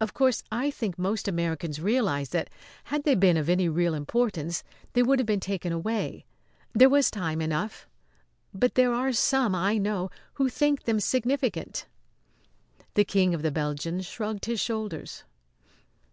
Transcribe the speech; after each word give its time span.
Of 0.00 0.14
course 0.14 0.44
I 0.52 0.70
think 0.70 0.96
most 1.00 1.26
Americans 1.26 1.80
realise 1.80 2.28
that, 2.28 2.48
had 2.84 3.02
they 3.02 3.16
been 3.16 3.36
of 3.36 3.48
any 3.48 3.68
real 3.68 3.92
importance, 3.92 4.62
they 4.92 5.02
would 5.02 5.18
have 5.18 5.26
been 5.26 5.40
taken 5.40 5.72
away. 5.72 6.26
There 6.74 6.88
was 6.88 7.10
time 7.10 7.40
enough. 7.40 7.88
But 8.54 8.76
there 8.76 8.94
are 8.94 9.12
some, 9.12 9.56
I 9.56 9.76
know, 9.76 10.12
who 10.34 10.48
think 10.48 10.84
them 10.84 11.00
significant." 11.00 11.86
The 12.94 13.04
King 13.04 13.34
of 13.34 13.42
the 13.42 13.50
Belgians 13.50 14.06
shrugged 14.06 14.44
his 14.44 14.60
shoulders. 14.60 15.24